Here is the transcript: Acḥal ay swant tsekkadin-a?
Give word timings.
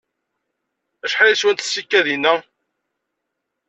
Acḥal 1.05 1.29
ay 1.33 1.37
swant 1.39 1.61
tsekkadin-a? 1.65 2.33